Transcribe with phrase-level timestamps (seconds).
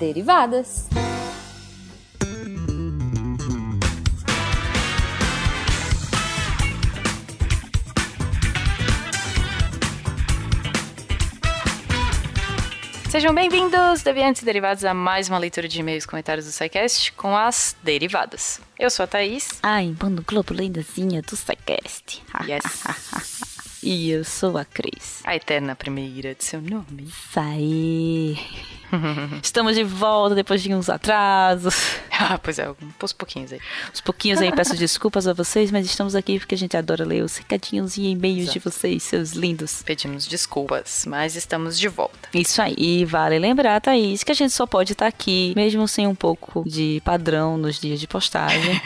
[0.00, 0.88] Derivadas.
[13.10, 17.12] Sejam bem-vindos, deviantes e derivados, a mais uma leitura de e-mails e comentários do SciCast
[17.12, 18.58] com as derivadas.
[18.78, 19.60] Eu sou a Thaís.
[19.62, 22.22] Ai, Bando Globo lendazinha do SciCast.
[22.48, 23.44] Yes.
[23.82, 25.20] e eu sou a Cris.
[25.24, 27.08] A eterna primeira de seu nome.
[27.32, 28.38] Sai.
[29.42, 31.74] Estamos de volta depois de uns atrasos.
[32.22, 32.70] Ah, pois é,
[33.02, 33.58] uns pouquinhos aí.
[33.90, 37.24] Uns pouquinhos aí, peço desculpas a vocês, mas estamos aqui porque a gente adora ler
[37.24, 39.82] os recadinhos e e-mails de vocês, seus lindos.
[39.82, 42.28] Pedimos desculpas, mas estamos de volta.
[42.34, 42.74] Isso aí.
[42.76, 46.62] E vale lembrar, Thaís, que a gente só pode estar aqui, mesmo sem um pouco
[46.68, 48.78] de padrão nos dias de postagem.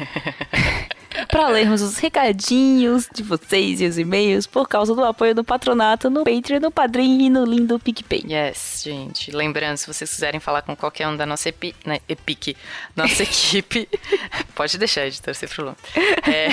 [1.28, 6.10] para lermos os recadinhos de vocês e os e-mails por causa do apoio do patronato
[6.10, 8.24] no Patreon, no Padrim e no lindo PicPay.
[8.28, 9.30] Yes, gente.
[9.30, 11.74] Lembrando, se vocês quiserem falar com qualquer um da nossa epi...
[11.84, 12.56] né, Epic,
[12.96, 13.88] nossa equipe,
[14.54, 15.76] pode deixar, editor, sem problema.
[16.26, 16.48] É,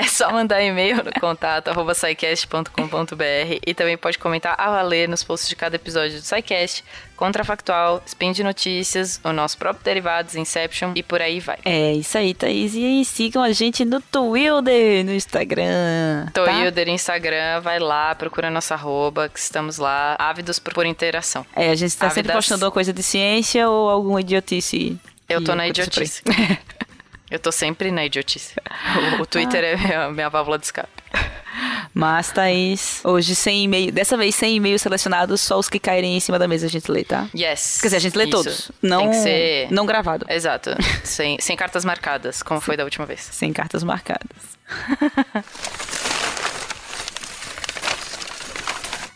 [0.00, 5.22] é só mandar e-mail no contato arroba scicast.com.br e também pode comentar a valer nos
[5.22, 6.82] posts de cada episódio do SciCast,
[7.16, 11.58] Contrafactual, Spin de Notícias, o nosso próprio Derivados, Inception e por aí vai.
[11.66, 12.72] É isso aí, Thaís.
[12.74, 16.28] E sigam a gente no Twilder, no Instagram.
[16.32, 16.44] tá?
[16.44, 21.44] Twilder, Instagram, vai lá, procura nossa arroba, que estamos lá, ávidos por, interação.
[21.54, 22.36] É, a gente tá sempre Ávidas.
[22.36, 24.98] postando uma coisa de ciência ou alguma idiotice.
[25.28, 26.22] Eu tô na idiotice.
[27.30, 28.54] Eu tô sempre na idiotice.
[29.18, 30.90] O, o Twitter é minha, minha válvula de escape.
[31.92, 36.20] Mas, Thaís, hoje sem e-mail, dessa vez sem e-mail selecionado, só os que caírem em
[36.20, 37.28] cima da mesa a gente lê, tá?
[37.34, 37.78] Yes.
[37.80, 38.30] Quer dizer, a gente lê Isso.
[38.30, 38.70] todos.
[38.80, 39.68] Não, Tem que ser...
[39.70, 40.26] não gravado.
[40.28, 40.70] Exato.
[41.04, 43.20] Sem, sem cartas marcadas, como foi da última vez.
[43.20, 44.58] Sem cartas marcadas.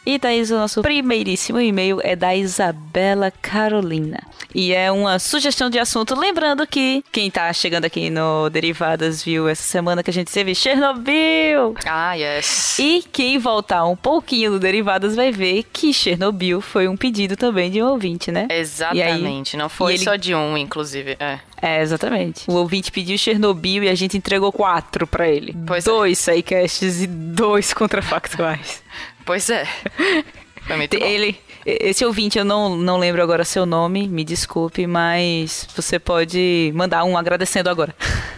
[0.07, 4.23] E, Thaís, o nosso primeiríssimo e-mail é da Isabela Carolina.
[4.55, 6.15] E é uma sugestão de assunto.
[6.15, 10.55] Lembrando que quem tá chegando aqui no Derivadas viu essa semana que a gente teve
[10.55, 11.75] Chernobyl.
[11.87, 12.79] Ah, yes.
[12.79, 17.71] E quem voltar um pouquinho do Derivadas vai ver que Chernobyl foi um pedido também
[17.71, 18.47] de um ouvinte, né?
[18.51, 19.57] Exatamente.
[19.57, 21.17] Não foi ele- só de um, inclusive.
[21.19, 21.39] É.
[21.63, 22.45] É, exatamente.
[22.49, 25.57] O ouvinte pediu Chernobyl e a gente entregou quatro pra ele.
[25.67, 25.91] Pois é.
[25.91, 28.83] dois sidecasts e dois contrafactuais.
[29.25, 29.67] Pois é.
[30.93, 31.37] Ele,
[31.67, 37.05] esse ouvinte, eu não, não lembro agora seu nome, me desculpe, mas você pode mandar
[37.05, 37.95] um agradecendo agora.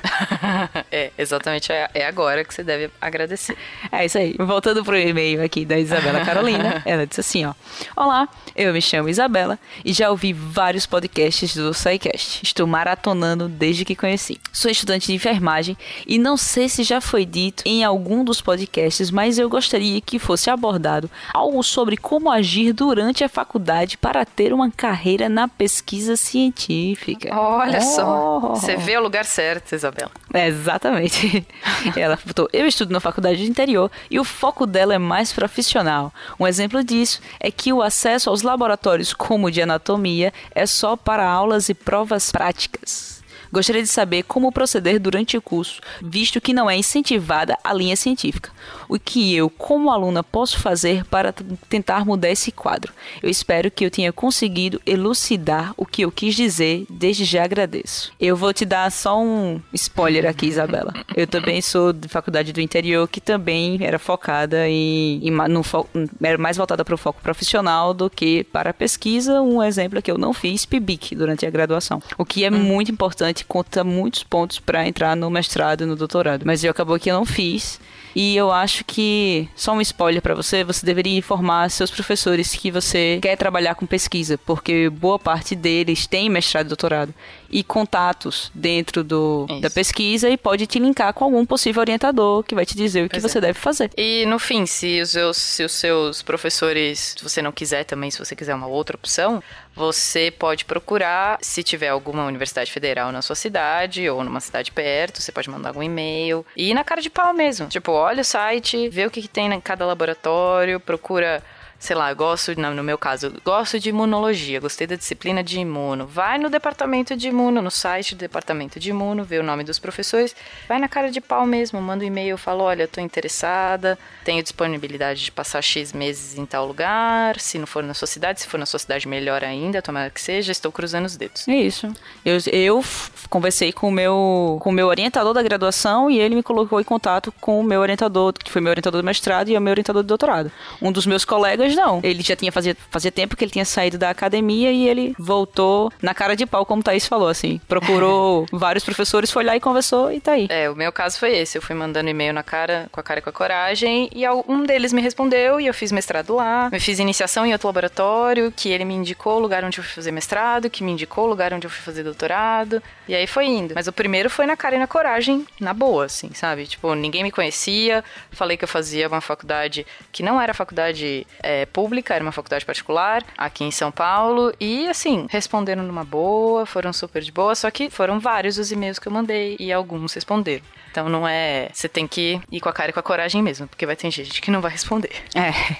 [0.90, 1.72] é, exatamente.
[1.72, 3.56] É, é agora que você deve agradecer.
[3.90, 4.34] É isso aí.
[4.38, 7.54] Voltando pro e-mail aqui da Isabela Carolina, ela disse assim, ó.
[7.96, 12.42] Olá, eu me chamo Isabela e já ouvi vários podcasts do SciCast.
[12.42, 14.40] Estou maratonando desde que conheci.
[14.52, 19.10] Sou estudante de enfermagem e não sei se já foi dito em algum dos podcasts,
[19.10, 24.52] mas eu gostaria que fosse abordado algo sobre como agir durante a faculdade para ter
[24.52, 27.34] uma carreira na pesquisa científica.
[27.34, 28.38] Olha só.
[28.42, 28.54] Oh.
[28.54, 30.10] Você vê o lugar certo, Isabela.
[30.36, 31.46] É, exatamente.
[31.96, 36.12] Ela botou: Eu estudo na faculdade de interior e o foco dela é mais profissional.
[36.38, 40.94] Um exemplo disso é que o acesso aos laboratórios, como o de anatomia, é só
[40.94, 43.15] para aulas e provas práticas.
[43.56, 47.96] Gostaria de saber como proceder durante o curso, visto que não é incentivada a linha
[47.96, 48.50] científica.
[48.86, 51.32] O que eu, como aluna, posso fazer para
[51.70, 52.92] tentar mudar esse quadro?
[53.22, 58.12] Eu espero que eu tenha conseguido elucidar o que eu quis dizer, desde já agradeço.
[58.20, 60.92] Eu vou te dar só um spoiler aqui, Isabela.
[61.16, 65.88] Eu também sou de faculdade do interior, que também era focada em, em no fo-
[66.22, 69.40] era mais voltada para o foco profissional do que para a pesquisa.
[69.40, 72.92] Um exemplo é que eu não fiz PIBIC durante a graduação, o que é muito
[72.92, 76.44] importante, conta muitos pontos para entrar no mestrado e no doutorado.
[76.44, 77.80] Mas eu acabou que eu não fiz.
[78.16, 82.70] E eu acho que, só um spoiler para você, você deveria informar seus professores que
[82.70, 87.14] você quer trabalhar com pesquisa, porque boa parte deles tem mestrado e doutorado
[87.50, 89.60] e contatos dentro do, Isso.
[89.60, 93.08] da pesquisa e pode te linkar com algum possível orientador que vai te dizer o
[93.08, 93.28] que Pois é.
[93.28, 93.90] você deve fazer.
[93.96, 98.10] E no fim, se os, seus, se os seus professores, se você não quiser também,
[98.10, 99.42] se você quiser uma outra opção,
[99.74, 105.20] você pode procurar, se tiver alguma universidade federal na sua cidade ou numa cidade perto,
[105.20, 107.68] você pode mandar algum e-mail e ir na cara de pau mesmo.
[107.68, 111.42] Tipo, olha o site, vê o que, que tem em cada laboratório, procura
[111.78, 116.06] sei lá, gosto, no no meu caso, gosto de imunologia, gostei da disciplina de imuno.
[116.06, 119.78] Vai no departamento de imuno, no site do departamento de imuno, vê o nome dos
[119.78, 120.34] professores,
[120.68, 125.24] vai na cara de pau mesmo, manda um e-mail, fala, olha, tô interessada, tenho disponibilidade
[125.24, 128.58] de passar X meses em tal lugar, se não for na sua cidade, se for
[128.58, 131.46] na sua cidade, melhor ainda, tomara que seja, estou cruzando os dedos.
[131.48, 131.92] É isso.
[132.24, 132.84] Eu, eu
[133.28, 136.84] conversei com o meu com o meu orientador da graduação e ele me colocou em
[136.84, 139.72] contato com o meu orientador, que foi meu orientador do mestrado e é o meu
[139.72, 140.50] orientador do doutorado.
[140.80, 142.00] Um dos meus colegas Não.
[142.02, 145.92] Ele já tinha fazia, fazia tempo que ele tinha saído da academia e ele voltou
[146.00, 147.60] na cara de pau, como o Thaís falou, assim.
[147.66, 150.46] Procurou vários professores, foi lá e conversou e tá aí.
[150.50, 151.58] É, o meu caso foi esse.
[151.58, 154.64] Eu fui mandando e-mail na cara, com a cara e com a coragem, e um
[154.64, 156.68] deles me respondeu e eu fiz mestrado lá.
[156.72, 159.92] Eu fiz iniciação em outro laboratório, que ele me indicou o lugar onde eu fui
[159.94, 162.82] fazer mestrado, que me indicou o lugar onde eu fui fazer doutorado.
[163.08, 163.74] E aí foi indo.
[163.74, 166.66] Mas o primeiro foi na cara e na coragem, na boa, assim, sabe?
[166.66, 168.04] Tipo, ninguém me conhecia.
[168.30, 172.66] Falei que eu fazia uma faculdade que não era faculdade é, pública, era uma faculdade
[172.66, 174.52] particular, aqui em São Paulo.
[174.60, 177.54] E, assim, responderam numa boa, foram super de boa.
[177.54, 180.64] Só que foram vários os e-mails que eu mandei e alguns responderam.
[180.90, 181.68] Então não é.
[181.72, 184.10] Você tem que ir com a cara e com a coragem mesmo, porque vai ter
[184.10, 185.10] gente que não vai responder.
[185.34, 185.76] É.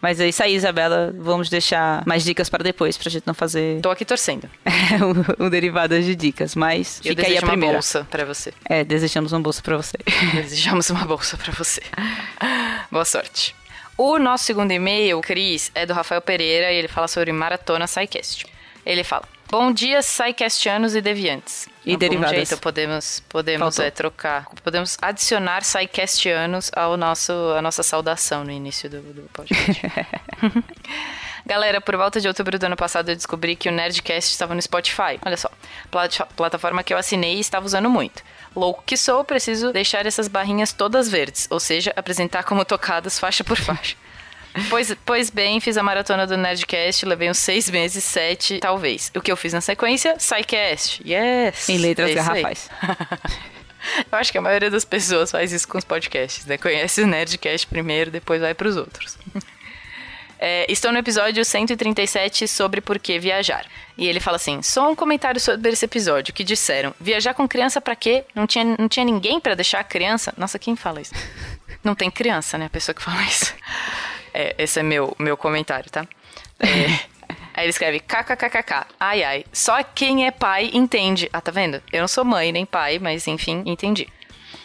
[0.00, 1.14] Mas é isso aí, Isabela.
[1.18, 3.80] Vamos deixar mais dicas para depois, pra gente não fazer.
[3.80, 4.48] Tô aqui torcendo.
[5.38, 7.66] um, um derivado de dicas, mas Eu fica aí a primeira.
[7.66, 8.52] uma bolsa para você.
[8.64, 9.98] É, desejamos uma bolsa para você.
[10.34, 11.82] Desejamos uma bolsa para você.
[12.90, 13.54] Boa sorte.
[13.96, 18.46] O nosso segundo e-mail, Cris, é do Rafael Pereira e ele fala sobre Maratona SciCast.
[18.84, 21.68] Ele fala: Bom dia, SciCastianos e deviantes.
[21.86, 22.34] E derivadas.
[22.34, 28.90] Jeito, podemos podemos é, trocar, podemos adicionar SciCastianos ao nosso, a nossa saudação no início
[28.90, 29.80] do, do podcast.
[31.46, 34.62] Galera, por volta de outubro do ano passado eu descobri que o Nerdcast estava no
[34.62, 35.18] Spotify.
[35.24, 35.50] Olha só,
[35.90, 38.22] plat plataforma que eu assinei e estava usando muito.
[38.56, 43.44] Louco que sou, preciso deixar essas barrinhas todas verdes, ou seja, apresentar como tocadas faixa
[43.44, 43.96] por faixa.
[44.70, 49.10] Pois, pois bem, fiz a maratona do Nerdcast, levei uns seis meses, sete, talvez.
[49.12, 50.14] O que eu fiz na sequência?
[50.16, 51.02] SciCast.
[51.04, 51.68] Yes!
[51.68, 52.70] Em letras é garrafais.
[54.12, 56.56] eu acho que a maioria das pessoas faz isso com os podcasts, né?
[56.56, 59.18] Conhece o Nerdcast primeiro, depois vai para os outros.
[60.46, 63.64] É, estou no episódio 137 sobre por que viajar.
[63.96, 67.80] E ele fala assim: só um comentário sobre esse episódio que disseram: viajar com criança
[67.80, 68.26] para quê?
[68.34, 70.34] Não tinha, não tinha ninguém para deixar a criança?
[70.36, 71.14] Nossa, quem fala isso?
[71.82, 72.66] Não tem criança, né?
[72.66, 73.54] A pessoa que fala isso.
[74.34, 76.06] É, esse é meu, meu comentário, tá?
[76.60, 76.88] É,
[77.54, 78.86] aí ele escreve kkkk.
[79.00, 79.44] Ai, ai.
[79.50, 81.30] Só quem é pai entende.
[81.32, 81.82] Ah, tá vendo?
[81.90, 84.08] Eu não sou mãe nem pai, mas enfim, entendi.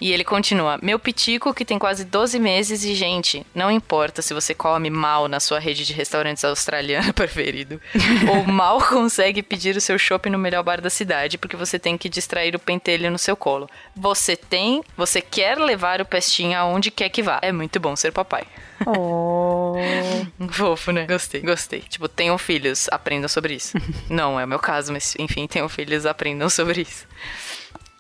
[0.02, 4.34] E ele continua: Meu pitico, que tem quase 12 meses, e, gente, não importa se
[4.34, 7.82] você come mal na sua rede de restaurantes australiana preferido,
[8.30, 11.98] ou mal consegue pedir o seu shopping no melhor bar da cidade, porque você tem
[11.98, 13.70] que distrair o pentelho no seu colo.
[13.96, 17.40] Você tem, você quer levar o pestinho aonde quer que vá.
[17.42, 18.46] É muito bom ser papai.
[18.86, 19.76] Oh.
[20.52, 21.06] Fofo, né?
[21.06, 21.82] Gostei, gostei.
[21.82, 23.78] Tipo, tenham filhos, aprendam sobre isso.
[24.10, 27.06] Não é o meu caso, mas enfim, tenham filhos, aprendam sobre isso.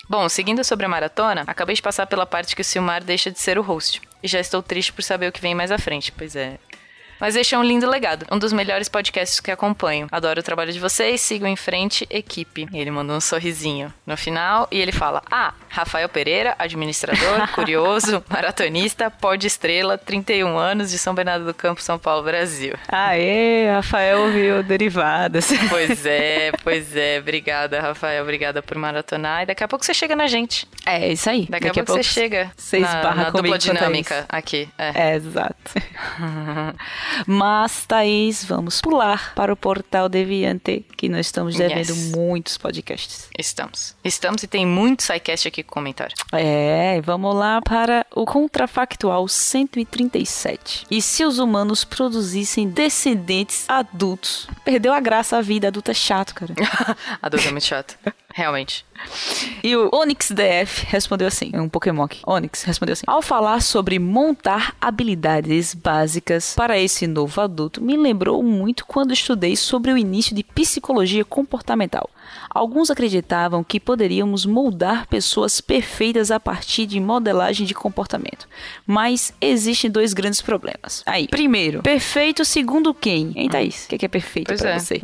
[0.10, 3.40] Bom, seguindo sobre a maratona, acabei de passar pela parte que o Silmar deixa de
[3.40, 4.02] ser o host.
[4.24, 6.58] E já estou triste por saber o que vem mais à frente, pois é,
[7.20, 10.08] mas este é um lindo legado, um dos melhores podcasts que acompanho.
[10.10, 12.66] Adoro o trabalho de vocês, sigam em frente, equipe.
[12.72, 18.24] E ele mandou um sorrisinho no final e ele fala: Ah, Rafael Pereira, administrador, curioso,
[18.28, 22.74] maratonista, pod estrela, 31 anos de São Bernardo do Campo, São Paulo, Brasil.
[22.88, 25.50] Aê, Rafael viu derivadas.
[25.70, 27.20] Pois é, pois é.
[27.20, 28.24] Obrigada, Rafael.
[28.24, 29.44] Obrigada por maratonar.
[29.44, 30.68] E daqui a pouco você chega na gente.
[30.86, 31.46] É, isso aí.
[31.50, 32.52] Daqui, daqui a, pouco, você chega.
[32.58, 34.68] Vocês na, na dupla dinâmica aqui.
[34.78, 35.56] É, é exato.
[37.26, 42.12] Mas, Thaís, vamos pular para o portal Deviante, que nós estamos devendo yes.
[42.16, 43.30] muitos podcasts.
[43.38, 43.96] Estamos.
[44.04, 46.16] Estamos e tem muito SciCast aqui com comentário.
[46.34, 50.86] É, vamos lá para o contrafactual 137.
[50.92, 54.48] E se os humanos produzissem descendentes adultos?
[54.64, 56.54] Perdeu a graça a vida, adulto é chato, cara.
[57.22, 57.98] adulto é muito chato.
[58.40, 58.86] Realmente.
[59.64, 62.22] E o Onyx DF respondeu assim, é um Pokémon aqui.
[62.26, 68.42] Onyx respondeu assim: Ao falar sobre montar habilidades básicas para esse novo adulto, me lembrou
[68.42, 72.10] muito quando estudei sobre o início de psicologia comportamental.
[72.50, 78.48] Alguns acreditavam que poderíamos moldar pessoas perfeitas a partir de modelagem de comportamento.
[78.86, 81.04] Mas existem dois grandes problemas.
[81.06, 83.34] Aí, primeiro, perfeito segundo quem?
[83.36, 83.86] Hein, Thaís?
[83.86, 84.80] O que é, perfeito para é.
[84.80, 85.02] você?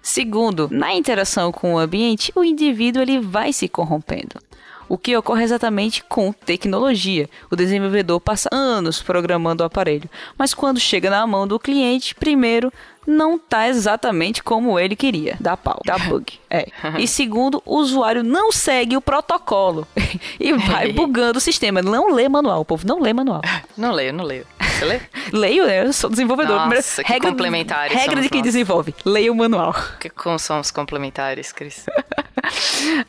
[0.00, 4.40] Segundo, na interação com o ambiente, o indivíduo ele vai se corrompendo.
[4.88, 7.28] O que ocorre exatamente com tecnologia.
[7.50, 12.70] O desenvolvedor passa anos programando o aparelho, mas quando chega na mão do cliente, primeiro
[13.06, 15.36] não tá exatamente como ele queria.
[15.40, 16.34] Dá pau, dá bug.
[16.50, 16.66] É.
[16.98, 19.86] E segundo, o usuário não segue o protocolo
[20.38, 21.80] e vai bugando o sistema.
[21.80, 23.40] Não lê manual, o povo não lê manual.
[23.76, 24.46] Não leio, não leio.
[24.60, 25.00] Você lê?
[25.32, 25.86] Leio, né?
[25.86, 26.68] Eu sou desenvolvedor.
[26.68, 28.52] Nossa, que regra, complementares Regra de quem nós.
[28.52, 28.94] desenvolve.
[29.04, 29.74] Leia o manual.
[29.98, 31.86] Que como somos complementares, Cris.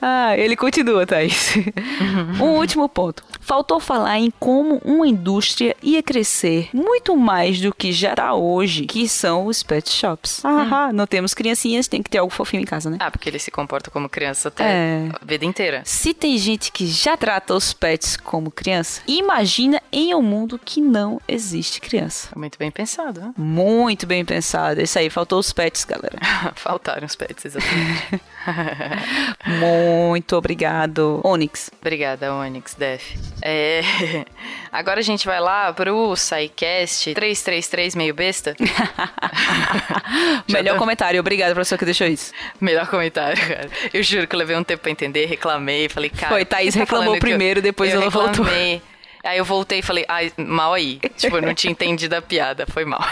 [0.01, 1.55] Ah, ele continua, Thaís.
[2.41, 3.23] um último ponto.
[3.43, 8.85] Faltou falar em como uma indústria ia crescer muito mais do que já está hoje,
[8.85, 10.43] que são os pet shops.
[10.43, 10.93] Ah, hum.
[10.93, 12.97] não temos criancinhas, tem que ter algo fofinho em casa, né?
[12.99, 15.09] Ah, porque eles se comportam como criança até é.
[15.21, 15.81] a vida inteira.
[15.85, 20.81] Se tem gente que já trata os pets como criança, imagina em um mundo que
[20.81, 22.29] não existe criança.
[22.35, 23.33] Muito bem pensado, né?
[23.37, 24.81] Muito bem pensado.
[24.81, 26.17] Isso aí, faltou os pets, galera.
[26.55, 28.21] Faltaram os pets, exatamente.
[29.59, 31.69] Muito obrigado, Onyx.
[31.79, 33.32] Obrigada, Onyx, Def.
[33.45, 33.81] É...
[34.71, 38.55] Agora a gente vai lá pro SciCast 333 meio besta.
[40.49, 40.79] Melhor tô...
[40.79, 42.31] comentário, obrigado, professor, que deixou isso.
[42.61, 43.69] Melhor comentário, cara.
[43.93, 46.29] Eu juro que eu levei um tempo pra entender, reclamei, falei, cara.
[46.29, 47.63] Foi, Thaís tá reclamou primeiro, eu...
[47.63, 48.33] depois eu ela reclamei.
[48.33, 48.93] voltou.
[49.23, 50.99] Aí eu voltei e falei, ai, mal aí.
[51.17, 53.05] tipo, eu não tinha entendido a piada, foi mal.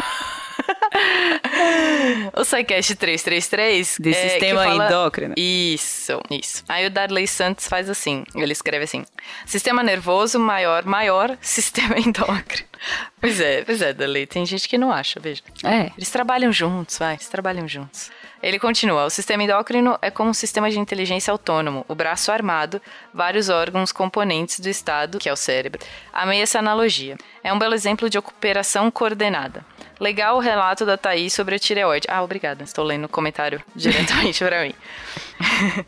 [2.35, 4.85] o SciCast 333 de é, sistema fala...
[4.85, 5.33] endócrino.
[5.37, 6.63] Isso, isso.
[6.67, 9.05] Aí o Darley Santos faz assim, ele escreve assim:
[9.45, 12.67] Sistema nervoso maior, maior, sistema endócrino.
[13.19, 15.41] Pois é, pois é, Darley, tem gente que não acha, veja.
[15.63, 15.91] É.
[15.97, 18.11] Eles trabalham juntos, vai, eles trabalham juntos.
[18.41, 22.81] Ele continua: o sistema endócrino é como um sistema de inteligência autônomo, o braço armado,
[23.13, 25.81] vários órgãos componentes do estado, que é o cérebro.
[26.11, 27.17] Amei essa analogia.
[27.43, 29.63] É um belo exemplo de operação coordenada.
[30.01, 32.07] Legal o relato da Thaís sobre a tireoide.
[32.09, 32.63] Ah, obrigada.
[32.63, 34.73] Estou lendo o comentário diretamente para mim.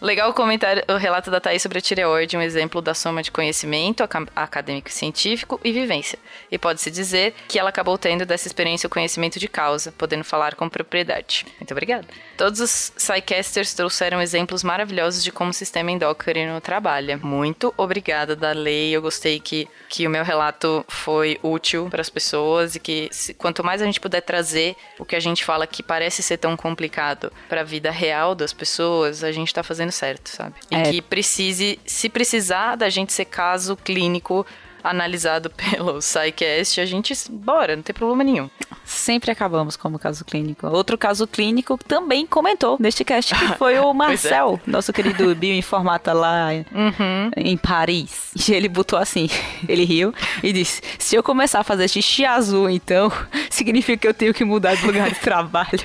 [0.00, 3.30] Legal o comentário, o relato da Thaís sobre a tireoide, um exemplo da soma de
[3.30, 6.18] conhecimento acadêmico científico e vivência.
[6.50, 10.54] E pode-se dizer que ela acabou tendo dessa experiência o conhecimento de causa, podendo falar
[10.54, 11.46] com propriedade.
[11.58, 12.06] Muito obrigada.
[12.36, 17.16] Todos os Psycasters trouxeram exemplos maravilhosos de como o sistema endócrino trabalha.
[17.16, 18.92] Muito obrigada, Darley.
[18.92, 23.34] Eu gostei que, que o meu relato foi útil para as pessoas e que se,
[23.34, 26.56] quanto mais a gente puder trazer o que a gente fala que parece ser tão
[26.56, 30.54] complicado para a vida real das pessoas, a gente está fazendo certo, sabe?
[30.70, 30.82] E é.
[30.82, 34.46] que precise, se precisar da gente ser caso clínico
[34.84, 38.50] analisado pelo SciCast, a gente, bora, não tem problema nenhum.
[38.84, 40.66] Sempre acabamos como caso clínico.
[40.66, 43.94] Outro caso clínico também comentou neste cast, que foi o é.
[43.94, 44.70] Marcel, é.
[44.70, 47.30] nosso querido bioinformata lá uhum.
[47.34, 48.32] em Paris.
[48.46, 49.28] E ele botou assim,
[49.66, 50.12] ele riu
[50.42, 53.10] e disse, se eu começar a fazer xixi azul, então,
[53.48, 55.80] significa que eu tenho que mudar de lugar de trabalho.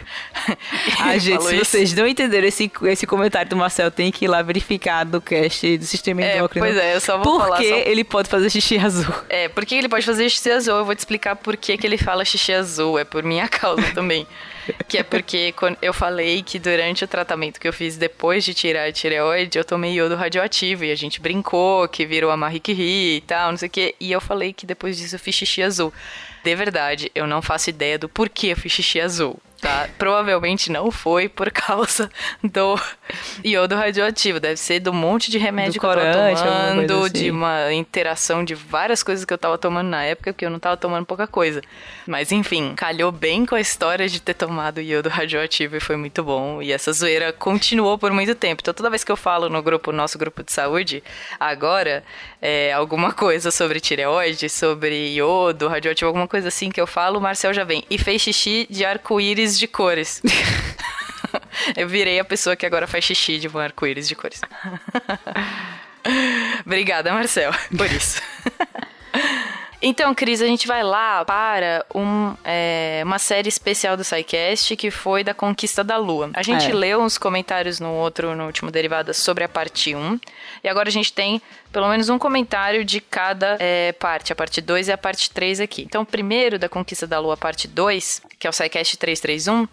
[1.00, 4.41] ah, gente, se vocês não entenderam esse, esse comentário do Marcel, tem que ir lá
[4.41, 6.65] verificar do cast do sistema endócrino.
[6.65, 7.56] É, pois é, eu só vou falar.
[7.56, 7.75] Porque só...
[7.75, 9.13] ele pode fazer xixi azul azul.
[9.29, 10.77] É, por que ele pode fazer xixi azul?
[10.77, 12.98] Eu vou te explicar por que, que ele fala xixi azul.
[13.00, 14.27] É por minha causa também.
[14.88, 18.88] que é porque eu falei que durante o tratamento que eu fiz depois de tirar
[18.88, 23.17] a tireoide, eu tomei iodo radioativo e a gente brincou que virou a Marie Curie
[23.17, 23.96] e tal, não sei o quê.
[24.00, 25.93] E eu falei que depois disso eu fiz xixi azul.
[26.43, 29.89] De verdade, eu não faço ideia do porquê eu fiz xixi azul tá?
[29.98, 32.10] Provavelmente não foi por causa
[32.44, 32.80] do
[33.44, 34.39] iodo radioativo.
[34.39, 37.13] Deve ser do monte de remédio do que corante, eu tava tomando, assim.
[37.13, 40.60] de uma interação de várias coisas que eu tava tomando na época, porque eu não
[40.60, 41.62] tava tomando pouca coisa.
[42.08, 46.24] Mas enfim, calhou bem com a história de ter tomado iodo radioativo e foi muito
[46.24, 46.62] bom.
[46.62, 48.62] E essa zoeira continuou por muito tempo.
[48.62, 51.04] Então toda vez que eu falo no grupo, nosso grupo de saúde,
[51.39, 52.04] agora,
[52.42, 57.22] é, alguma coisa sobre tireoide, sobre iodo radioativo, alguma coisa assim que eu falo, o
[57.22, 57.84] Marcel já vem.
[57.89, 60.22] E fez xixi de arco-íris arco-íris de cores.
[61.75, 64.41] Eu virei a pessoa que agora faz xixi de um arco-íris de cores.
[66.65, 68.22] Obrigada, Marcel, por isso.
[69.81, 74.91] Então, Cris, a gente vai lá para um, é, uma série especial do SciCast que
[74.91, 76.29] foi da Conquista da Lua.
[76.33, 76.74] A gente é.
[76.74, 80.19] leu uns comentários no outro, no último Derivada, sobre a parte 1.
[80.63, 84.59] E agora a gente tem pelo menos um comentário de cada é, parte, a parte
[84.59, 85.83] 2 e a parte 3 aqui.
[85.83, 89.65] Então, primeiro da Conquista da Lua, parte 2, que é o SciCast 331.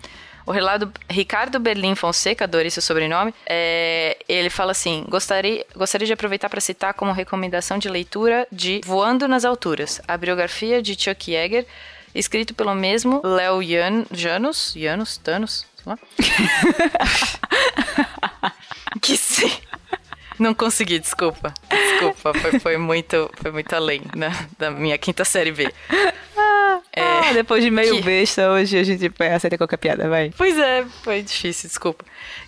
[0.47, 6.13] O relato Ricardo Berlim Fonseca, adorei seu sobrenome, é, ele fala assim: gostaria, gostaria de
[6.13, 11.33] aproveitar para citar como recomendação de leitura de Voando nas Alturas, a biografia de Chuck
[11.33, 11.67] Yeager,
[12.15, 15.99] escrito pelo mesmo Léo Jan, Janus, Janus, Thanos, sei lá.
[19.03, 19.51] que sim.
[20.39, 21.53] Não consegui, desculpa.
[21.69, 25.73] Desculpa, foi, foi muito, foi muito além né, da minha quinta série B.
[26.97, 28.03] É, ah, depois de meio que...
[28.03, 30.33] besta, hoje a gente aceita qualquer piada, vai.
[30.35, 32.03] Pois é, foi difícil, desculpa.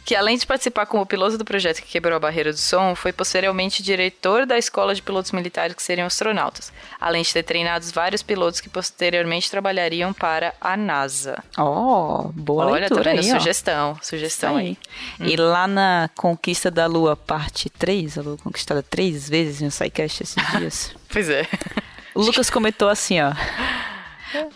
[0.07, 3.13] Que além de participar como piloto do projeto que quebrou a barreira do som, foi
[3.13, 6.73] posteriormente diretor da escola de pilotos militares que seriam astronautas.
[6.99, 11.45] Além de ter treinado vários pilotos que posteriormente trabalhariam para a NASA.
[11.59, 14.79] Oh, boa Olha, leitura tô vendo aí, sugestão, sugestão aí.
[15.21, 15.27] aí.
[15.27, 15.29] Hum.
[15.29, 20.23] E lá na Conquista da Lua, parte 3, a Lua conquistada três vezes no SciCast
[20.23, 20.97] esses dias.
[21.13, 21.47] pois é.
[22.15, 23.33] O Lucas comentou assim, ó.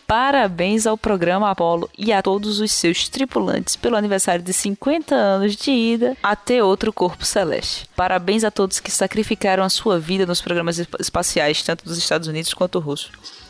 [0.06, 5.56] Parabéns ao programa Apollo e a todos os seus tripulantes pelo aniversário de 50 anos
[5.56, 7.88] de ida até outro corpo celeste.
[7.96, 12.54] Parabéns a todos que sacrificaram a sua vida nos programas espaciais, tanto dos Estados Unidos
[12.54, 13.41] quanto russos.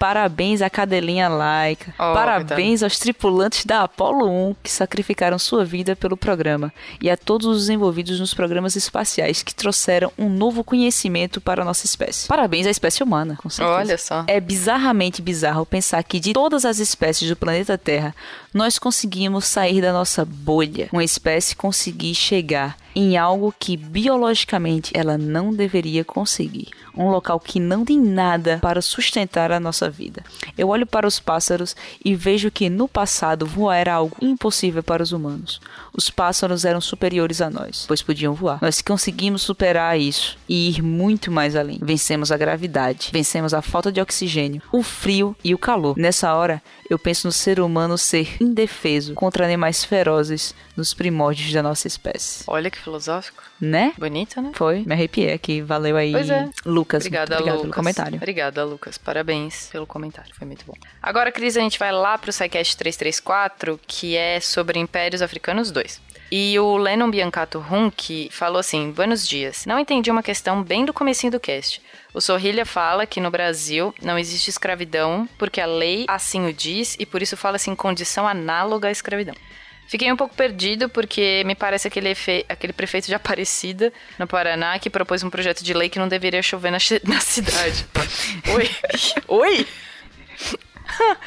[0.00, 1.92] Parabéns à cadelinha laica.
[1.98, 6.72] Oh, Parabéns aos tripulantes da Apollo 1 que sacrificaram sua vida pelo programa.
[7.02, 11.64] E a todos os envolvidos nos programas espaciais que trouxeram um novo conhecimento para a
[11.66, 12.26] nossa espécie.
[12.26, 13.76] Parabéns à espécie humana, com certeza.
[13.76, 14.24] Olha só.
[14.26, 18.14] É bizarramente bizarro pensar que de todas as espécies do planeta Terra,
[18.54, 20.88] nós conseguimos sair da nossa bolha.
[20.94, 26.68] Uma espécie conseguir chegar em algo que biologicamente ela não deveria conseguir.
[27.00, 30.22] Um local que não tem nada para sustentar a nossa vida.
[30.56, 35.02] Eu olho para os pássaros e vejo que no passado voar era algo impossível para
[35.02, 35.60] os humanos.
[35.92, 38.58] Os pássaros eram superiores a nós, pois podiam voar.
[38.60, 41.78] Nós conseguimos superar isso e ir muito mais além.
[41.80, 45.96] Vencemos a gravidade, vencemos a falta de oxigênio, o frio e o calor.
[45.96, 51.62] Nessa hora, eu penso no ser humano ser indefeso contra animais ferozes nos primórdios da
[51.62, 52.44] nossa espécie.
[52.46, 53.49] Olha que filosófico.
[53.60, 53.92] Né?
[53.98, 54.52] Bonita, né?
[54.54, 55.60] Foi, me arrepiei aqui.
[55.60, 56.48] Valeu aí, pois é.
[56.64, 57.02] Lucas.
[57.02, 57.62] Obrigada, obrigado Lucas.
[57.62, 58.16] pelo comentário.
[58.16, 58.98] Obrigada, Lucas.
[58.98, 60.34] Parabéns pelo comentário.
[60.34, 60.74] Foi muito bom.
[61.02, 66.00] Agora, Cris, a gente vai lá pro SciCast 334, que é sobre Impérios Africanos 2.
[66.32, 69.66] E o Lennon Biancato Hunk falou assim: Buenos dias.
[69.66, 71.82] Não entendi uma questão bem do comecinho do cast.
[72.14, 76.96] O Sorrilha fala que no Brasil não existe escravidão porque a lei assim o diz
[76.98, 79.34] e por isso fala-se em condição análoga à escravidão.
[79.90, 82.14] Fiquei um pouco perdido porque me parece aquele,
[82.48, 86.40] aquele prefeito de Aparecida, no Paraná, que propôs um projeto de lei que não deveria
[86.44, 86.78] chover na,
[87.12, 87.84] na cidade.
[88.54, 88.70] Oi?
[89.26, 89.66] Oi?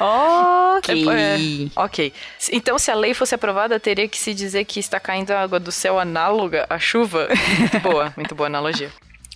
[0.00, 1.04] ok.
[1.10, 1.36] É,
[1.76, 2.12] ok.
[2.52, 5.70] Então, se a lei fosse aprovada, teria que se dizer que está caindo água do
[5.70, 7.28] céu análoga à chuva?
[7.58, 8.90] Muito boa, muito boa analogia.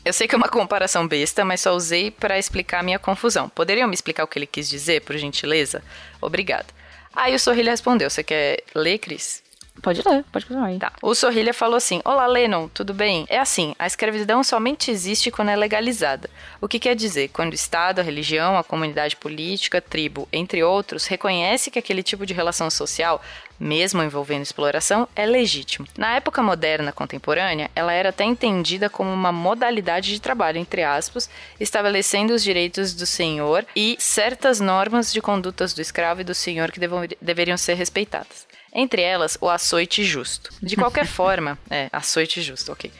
[0.06, 3.50] Eu sei que é uma comparação besta, mas só usei para explicar a minha confusão.
[3.50, 5.82] Poderiam me explicar o que ele quis dizer, por gentileza?
[6.18, 6.77] Obrigado.
[7.18, 9.42] Aí o Sorrilha respondeu: Você quer ler, Cris?
[9.82, 10.78] Pode ler, pode continuar aí.
[10.78, 10.92] Tá.
[11.02, 13.26] O Sorrilha falou assim: Olá, Lennon, tudo bem?
[13.28, 16.30] É assim, a escravidão somente existe quando é legalizada.
[16.60, 17.28] O que quer dizer?
[17.28, 22.04] Quando o Estado, a religião, a comunidade política, a tribo, entre outros, reconhece que aquele
[22.04, 23.20] tipo de relação social,
[23.58, 25.86] mesmo envolvendo exploração, é legítimo.
[25.96, 31.28] Na época moderna contemporânea, ela era até entendida como uma modalidade de trabalho, entre aspas,
[31.58, 36.70] estabelecendo os direitos do senhor e certas normas de condutas do escravo e do senhor
[36.70, 36.80] que
[37.20, 38.46] deveriam ser respeitadas.
[38.72, 40.50] Entre elas, o açoite justo.
[40.62, 42.90] De qualquer forma, é, açoite justo, ok.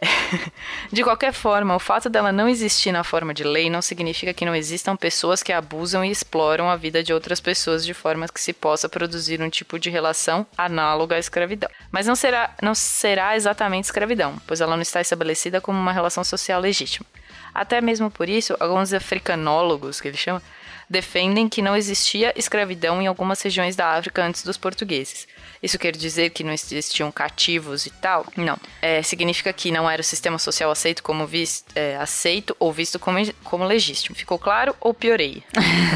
[0.92, 4.44] de qualquer forma, o fato dela não existir na forma de lei não significa que
[4.44, 8.40] não existam pessoas que abusam e exploram a vida de outras pessoas de forma que
[8.40, 11.70] se possa produzir um tipo de relação análoga à escravidão.
[11.90, 16.22] Mas não será, não será exatamente escravidão, pois ela não está estabelecida como uma relação
[16.22, 17.06] social legítima.
[17.54, 20.42] Até mesmo por isso, alguns africanólogos, que ele chama,
[20.88, 25.26] defendem que não existia escravidão em algumas regiões da África antes dos portugueses.
[25.62, 28.26] Isso quer dizer que não existiam cativos e tal?
[28.36, 28.58] Não.
[28.80, 32.98] É, significa que não era o sistema social aceito como visto, é, aceito ou visto
[32.98, 34.16] como, como legítimo.
[34.16, 35.42] Ficou claro ou piorei?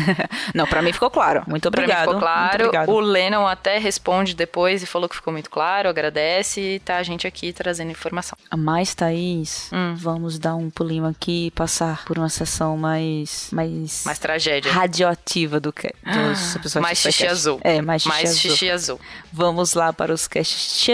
[0.54, 1.42] não, para mim ficou claro.
[1.46, 2.18] Muito obrigado.
[2.18, 2.90] Pra mim ficou claro.
[2.92, 7.02] O Lennon até responde depois e falou que ficou muito claro, agradece e tá a
[7.02, 8.36] gente aqui trazendo informação.
[8.56, 9.94] Mas, Thaís, hum.
[9.96, 13.48] vamos dar um pulinho aqui e passar por uma sessão mais...
[13.52, 17.60] Mais, mais tragédia radioativa do que dos episódios Mais xixi azul.
[17.62, 18.50] É, mais xixi mais azul.
[18.50, 19.00] Xixi azul.
[19.32, 20.84] Vamos lá para os casts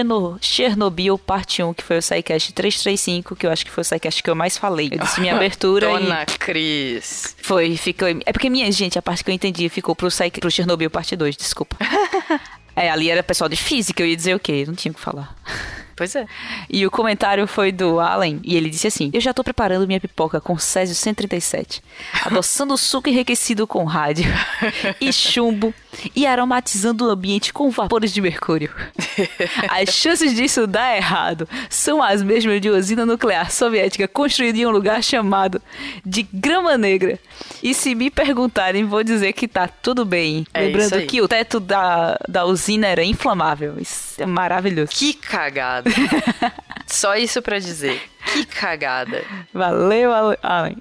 [0.40, 4.22] Chernobyl parte 1, que foi o SciCast 335, que eu acho que foi o SciCast
[4.22, 4.88] que eu mais falei.
[4.92, 6.38] Eu disse minha abertura Dona e...
[6.38, 7.36] Cris.
[7.40, 8.08] Foi, ficou...
[8.08, 10.30] É porque, minha gente, a parte que eu entendi ficou pro, Psy...
[10.30, 11.76] pro Chernobyl parte 2, desculpa.
[12.74, 14.64] é, ali era pessoal de física, eu ia dizer o quê?
[14.66, 15.34] Não tinha o que falar.
[15.96, 16.26] Pois é.
[16.68, 19.98] E o comentário foi do Allen, e ele disse assim: Eu já tô preparando minha
[20.00, 21.82] pipoca com Césio 137,
[22.24, 24.26] adoçando suco enriquecido com rádio
[25.00, 25.72] e chumbo
[26.14, 28.70] e aromatizando o ambiente com vapores de mercúrio.
[29.70, 34.70] As chances disso dar errado são as mesmas de usina nuclear soviética construída em um
[34.70, 35.62] lugar chamado
[36.04, 37.18] de Grama Negra.
[37.62, 40.46] E se me perguntarem, vou dizer que tá tudo bem.
[40.52, 43.76] É Lembrando que o teto da, da usina era inflamável.
[43.78, 44.90] Isso é maravilhoso.
[44.92, 45.85] Que cagada.
[46.86, 48.00] Só isso para dizer.
[48.32, 49.24] Que cagada.
[49.52, 50.10] Valeu,
[50.42, 50.76] Allen.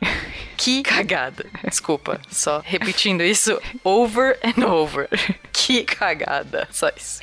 [0.57, 1.45] Que cagada.
[1.67, 5.09] Desculpa, só repetindo isso over and over.
[5.51, 6.67] Que cagada.
[6.71, 7.21] Só isso.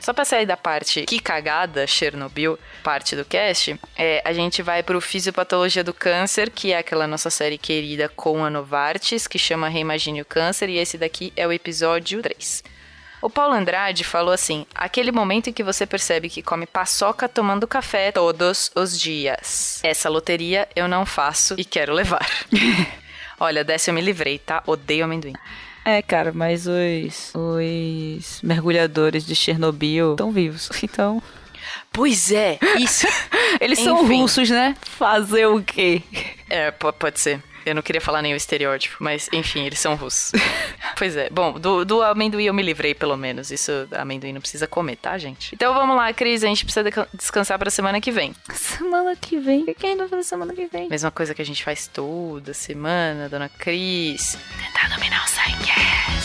[0.00, 4.82] Só pra sair da parte que cagada, Chernobyl, parte do cast, é, a gente vai
[4.82, 9.66] pro Fisiopatologia do Câncer, que é aquela nossa série querida com a Novartis, que chama
[9.68, 12.73] Reimagine o Câncer, e esse daqui é o episódio 3.
[13.24, 17.66] O Paulo Andrade falou assim: aquele momento em que você percebe que come paçoca tomando
[17.66, 19.80] café todos os dias.
[19.82, 22.26] Essa loteria eu não faço e quero levar.
[23.40, 24.62] Olha, dessa eu me livrei, tá?
[24.66, 25.32] Odeio amendoim.
[25.86, 30.68] É, cara, mas os, os mergulhadores de Chernobyl estão vivos.
[30.84, 31.22] Então.
[31.90, 33.06] Pois é, isso.
[33.58, 34.20] Eles são Enfim.
[34.20, 34.76] russos, né?
[34.82, 36.02] Fazer o quê?
[36.50, 37.42] É, po- pode ser.
[37.64, 40.32] Eu não queria falar nenhum estereótipo, mas enfim, eles são russos.
[40.96, 41.28] pois é.
[41.30, 43.50] Bom, do, do amendoim eu me livrei, pelo menos.
[43.50, 45.54] Isso, amendoim não precisa comer, tá, gente?
[45.54, 46.44] Então vamos lá, Cris.
[46.44, 48.34] A gente precisa descansar pra semana que vem.
[48.52, 49.62] Semana que vem.
[49.62, 50.88] O que a gente vai fazer semana que vem?
[50.88, 54.38] Mesma coisa que a gente faz toda semana, dona Cris.
[54.58, 56.23] Tentar dominar o Psycast.